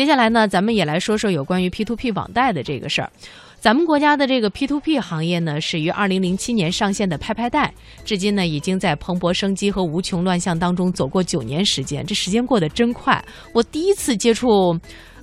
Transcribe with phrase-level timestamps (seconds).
[0.00, 3.12] 接下来呢，咱们也来说说有关于 P to P 网贷的这个事儿。
[3.58, 7.70] 咱们国家的这个 P to P 行业呢，始于二零零七年上线的拍拍贷，
[8.02, 13.22] 至今呢已经在蓬勃生机和无穷乱象当中走过九年时间，这时间过得真快。
[13.52, 14.74] 我第一次接触，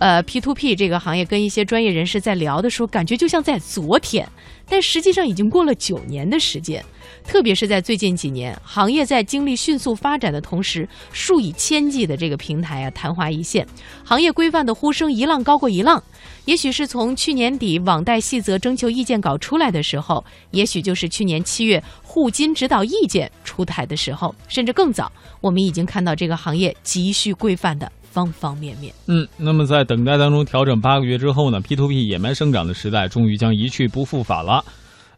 [0.00, 4.26] 呃 P to P 这个行业，跟一些专业人士在聊的时候，感觉就像在昨天，
[4.66, 6.82] 但实际上已经过了九年的时间。
[7.22, 13.66] 特别是在最近几年，行业在经历迅速发展的同时，数以千计的这个平台啊昙花一现，
[14.02, 16.02] 行业规范的呼声一浪高过一浪。
[16.46, 25.12] 也许是从去年底网贷细则征求意见稿出来的时候，也许就是去年七月互金指导意见出台的时候，甚至更早，
[25.42, 28.92] 我们已经看到这个行业急需规范的方方面面。
[29.06, 34.64] 嗯，那么在等待当中调整八个月之后呢，P to P 野蛮生长的时代终于将一去不复返了。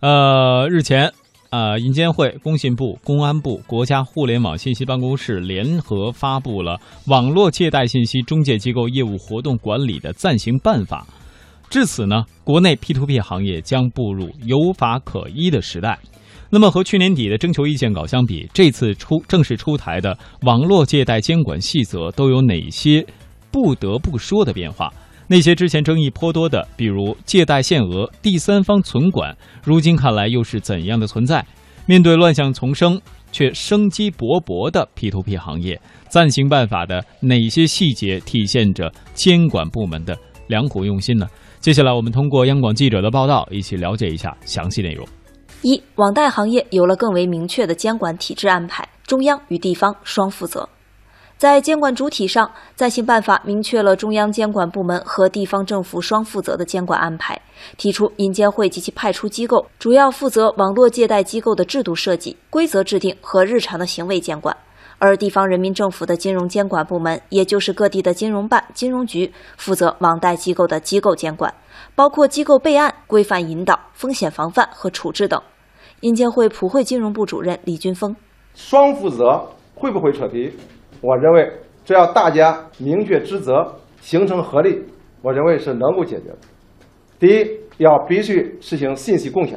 [0.00, 1.12] 呃，日前。
[1.54, 6.78] 呃，银监会、工信部、公安部、国家互联网信息办公室联合发布了
[7.10, 11.06] 《网络借贷信息中介机构业务活动管理的暂行办法》。
[11.70, 15.98] 至此呢，国内 P2P 行业将步入有法可依的时代。
[16.54, 23.02] 那么，和去年底的征求意见稿相比，这次出正式出台的网络借贷监管细则都有哪些
[23.50, 24.92] 不得不说的变化？
[25.26, 31.42] 那些之前争议颇多的，比如借贷限额、第三方存管，如今看来又是怎样的存在？
[31.86, 33.00] 面对乱象丛生
[33.32, 40.14] 却生机勃勃的 P2P 行业，暂行办法的哪些细节体现着监管部门的
[40.48, 41.26] 良苦用心呢？
[41.60, 45.08] 接下来我们通过央广记者的报道，一起了解一下详细内容。
[45.62, 50.68] 一、网贷行业有了更为明确的监管体制安排，中央与地方双负责。
[51.38, 57.40] 在监管主体上，暂行办法明确了中央监管部门和地方政府双负责的监管安排，
[57.76, 64.56] 提出银监会及其派出机构主要负责网络借贷机构的制度设计、规则制定和日常的行为监管，
[64.98, 71.52] 而地方人民政府的金融监管部门，也就是各地的金融办、金融局，负责网贷机构的机构监管，
[71.94, 75.40] 包括机构备案、规范引导、风险防范和处置等。
[76.02, 78.16] 银监会普惠金融部主任李军峰：
[78.54, 79.40] 双负责
[79.76, 80.52] 会不会扯皮？
[81.00, 81.48] 我认为，
[81.84, 84.82] 只要大家明确职责，形成合力，
[85.22, 86.38] 我认为是能够解决的。
[87.20, 87.46] 第一，
[87.78, 89.56] 要必须实行信息共享；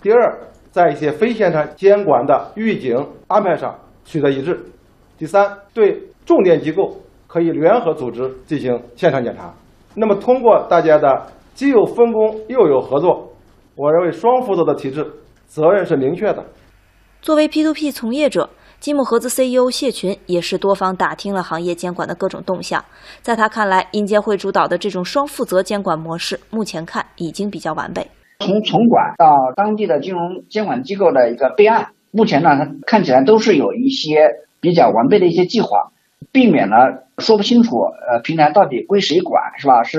[0.00, 0.38] 第二，
[0.70, 4.52] 在一些非现场监管的预警安排上取得一致；
[5.18, 9.52] 第三，对重点机构可以联合组织进行现场检查。
[9.96, 13.32] 那么，通过大家的既有分工又有合作，
[13.74, 15.04] 我认为双负责的体制
[15.50, 16.44] 责任是明确的。
[17.20, 18.48] 作为 P2P 从业者。
[18.78, 22.82] 积木盒子 CEO 谢群也是多方打听了行业监管的各种动向，
[23.20, 28.00] 在他看来，银监会主导的这种双负责监管模式，目前看已经比较完备。
[28.38, 32.48] 从存管到当地的金融监管机构的一个备案，目前呢，
[32.86, 34.30] 看起来都是有一些
[34.62, 35.92] 比较完备的一些计划，
[36.32, 39.82] 避免了说不清楚，呃，平台到底归谁管，是吧？
[39.82, 39.98] 是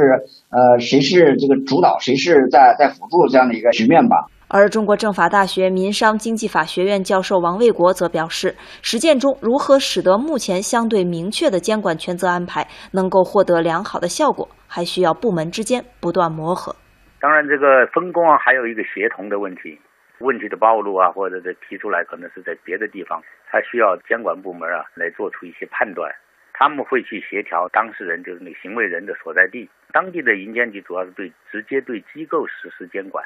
[0.50, 4.26] 呃，谁是这个主导，谁是在在辅助这样的一个局面吧？
[4.54, 8.54] 而中国政法大学民商经济法学院教授王卫国则表示，
[8.84, 16.76] 实践中如何使得目前相对明确的监管权责安排能够获得良好的效果，还需要部门之间不断磨合。
[17.22, 19.80] 当然，这个分工啊，还有一个协同的问题，
[20.20, 26.12] 问题的暴露啊，或者是提出来，可能是在别的地方，还需要监管部门啊来做出一些判断。
[26.52, 33.24] 他们会去协调当事人，就是那行为人的所在地，当地的银监局主要是对直接对机构实施监管。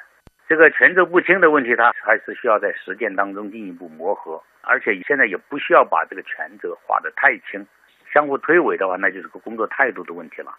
[0.48, 7.66] 这个权责不清的问题，它还是需要在实践当中进一步磨合，而且现在也不需要把这个权责划得太清，
[8.14, 10.54] 相互推诿的话，那就是个工作态度的问题了。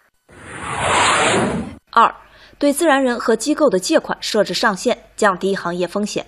[1.93, 2.13] 二，
[2.59, 6.25] 对自然人和机构的借款设置上限，降低行业风险。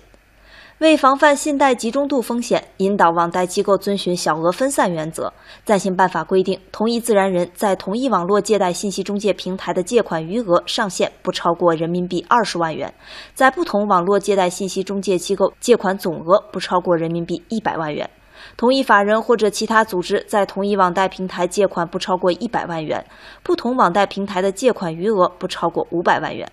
[0.80, 5.30] 为防范信贷集中度风险，引导网贷机构遵循小额分散原则，
[5.62, 12.94] 暂行办法规定，同一自然人在同一网络借贷信息中介平台的借款余额上限不超过人民币二十万元，
[13.34, 18.08] 在不同网络借贷信息中介机构借款总额不超过人民币一百万元，
[18.56, 23.04] 同一法人或者其他组织在同一网贷平台借款不超过一百万元，
[23.42, 26.50] 不同网贷平台的借款余额不超过五百万元。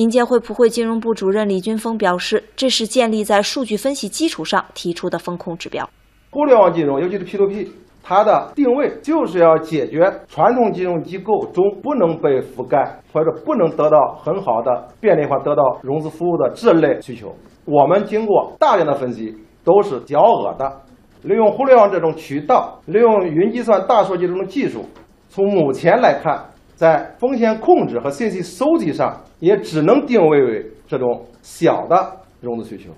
[0.00, 5.86] 银监会普惠金融部主任李军峰表示，这是建立在数据分析基础上提出的风控指标。
[6.30, 7.68] 互联网金融，尤其是 P2P，
[8.02, 17.36] 它的定位就是要解决传统金融机构中不能被覆盖或者不能得到很好的便利化得到融资服务的这类需求。
[17.66, 20.80] 我们经过大量的分析，都是小额的。
[21.24, 24.86] 利用互联网这种渠道，利用云计算、大数据这种技术，
[25.28, 26.46] 从目前来看。
[26.80, 32.10] 在风险控制和信息收集上，也只能定位为这种小的
[32.40, 32.90] 融资需求。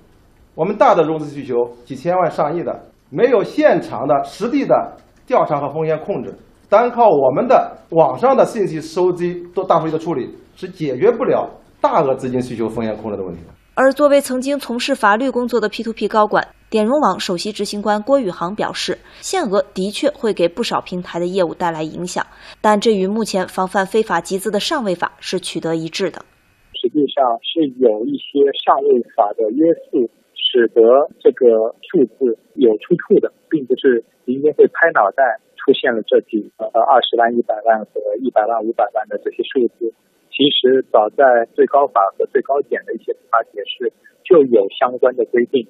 [0.54, 2.80] 我们大的融资需求几千万、上亿的，
[3.10, 4.96] 没有现场的实地的
[5.26, 6.32] 调查和风险控制，
[6.68, 11.50] 单靠我们的网上的信息收集做大数据的处理是解决不了
[11.80, 13.52] 大额资金需求风险控制的问题的。
[13.74, 22.24] 而作为曾经从事法律工作的 P2P 高管，点融网首席执行官郭宇航表示，限额的确会给不少平台的业务带来影响，
[22.62, 26.24] 但这与目前防范非法集资的上位法是取得一致的。
[26.72, 30.80] 实际上是有一些上位法的约束，使得
[31.20, 35.44] 这个数字有出处的，并不是民间会拍脑袋。
[35.60, 39.92] 出现了这几个呃二十万、一百万和一百万、五百万的这些数字，
[40.32, 41.22] 其实早在
[41.54, 43.92] 最高法和最高检的一些司法解释
[44.24, 45.62] 就有相关的规定，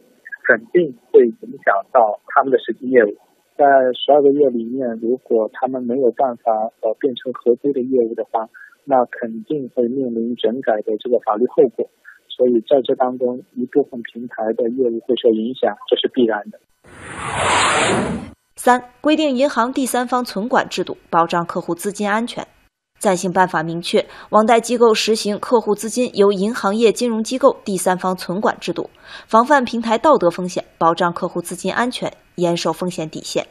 [0.47, 3.15] 肯定会影响到他们的实际业务。
[3.57, 8.49] 在十二个月里面，如果他们没有办法呃变成合规的业务的话，
[8.85, 11.89] 那肯定会面临整改的这个法律后果。
[12.29, 16.59] 所以在这当中，一部分平台的业务会受影响，这是必然的。
[18.57, 22.47] 三、规定银行第三方存管制度，保障客户资金安全。
[23.03, 28.89] 暂行办法明确，网贷机构实行客户资金由银行业金融机构第三方存管制度，
[29.27, 33.45] 防范平台道德风险，保障客户资金安全，严守风险底线。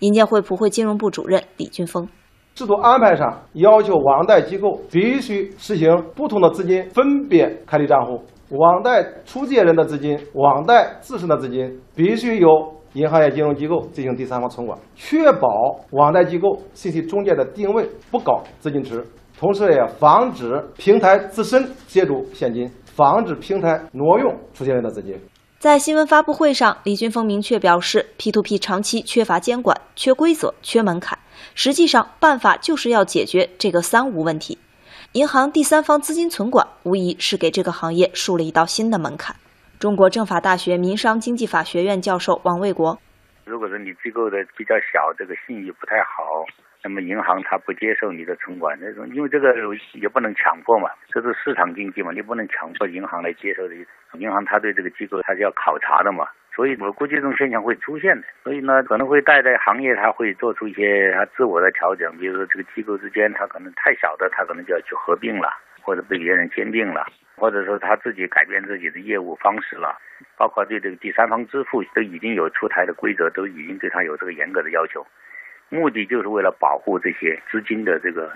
[0.00, 2.08] 银监会普惠金融部主任李军峰：
[2.56, 12.48] 制度安排上要求网贷机构必须实行不同的资金分别开立账户，网贷出借人的资金、网贷自身的资金必须由。
[12.98, 19.06] 银行业金融机构进行第三方存管，确保网贷机构信息中介的定位不搞资金池，
[19.38, 25.16] 同时也防止平台自身借助现金，防止平台挪用出借人的资金。
[25.60, 31.16] 在新闻发布会上，李军峰明确表示，P2P 长期缺乏监管、缺规则、缺门槛，
[31.54, 34.58] 实际上办法就是要解决这个“三无”问题。
[35.12, 39.36] 银行第三方资金存管无疑是给这个行业树了一道新的门槛。
[39.78, 42.98] 中国政法大学民商经济法学院教授王卫国：
[43.44, 46.44] 如果说你机构的比较小，这个信誉不太好，
[46.82, 49.54] 那么银行它不接受你的存款，那种因为这个
[49.94, 53.74] 也不能强迫嘛，这是市场经济嘛，你不能强迫银行来接受的。
[54.14, 58.26] 银行它对这个机构它是要考察的嘛，所以我估计这种现象会出现的。
[58.42, 65.50] 所以呢，可能会带在行业，它会做出一些它自我的调整，比如说这个机构之间它可能太小的，它可能就要去合并了，
[65.82, 67.06] 或者被别人兼并了。
[67.36, 69.96] 或者说他自己改变自己的业务方式了，
[70.36, 75.06] 包括对这个第三方支付都已经有出台的规则，都已经对他有这个严格的要求，
[75.70, 78.30] 目的就是为了保护这些资金的这个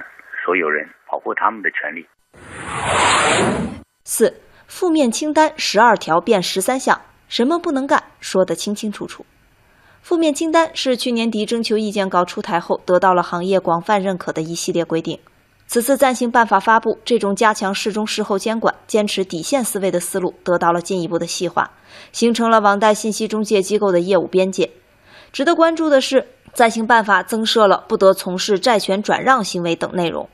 [0.44, 2.06] 所有人，保护他们的权利。
[4.04, 4.34] 四
[4.66, 9.24] 负面清单十二条变十三项，什么不能干说得清清楚楚。
[10.02, 15.18] 负面清单是去年底征求意见稿出台后得到了行业广泛认可的一系列规定。
[15.66, 21.70] 此次暂行办法发布，这种加强事中事后监管、坚持底线思维的思路得到了进一步的细化，
[22.10, 24.70] 形成了网贷信息中介机构的业务边界。
[25.32, 30.28] 值得关注的是，暂行办法增设了不得从事债权转让行为等内容，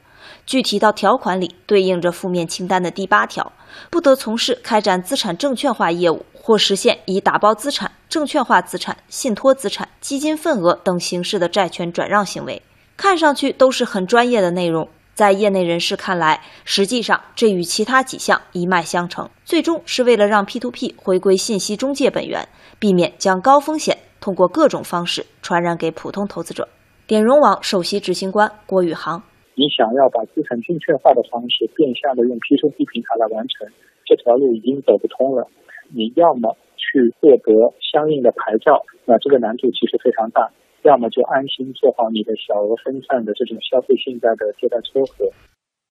[0.44, 3.52] 具体到条款里对应着负面清单的第八条，
[3.90, 12.62] 不得从事开展资产证券化业务或实现以打包资产、证券化资产、信托资产、基金份额等形式的债权转让行为。
[12.96, 14.88] 看上去都是很专业的内容。
[15.14, 22.48] 在业内人士看来，实际上这与其他几项一脉相承，最终是为了让 P2P 回归信息中介本源，
[22.78, 23.98] 避免将高风险
[24.28, 26.68] 通过各种方式传染给普通投资者。
[27.06, 29.22] 点融网首席执行官郭宇航：
[29.54, 33.66] 你想要把资产证券化的方式变相的用 P2P 平台来完成，
[34.04, 35.48] 这条路已经走不通了。
[35.88, 40.52] 你要么去获得相应的牌照，那这个难度其实非常大。
[40.82, 45.24] 要么就安心做好你的小额分散的这种消费信贷的借贷撮合，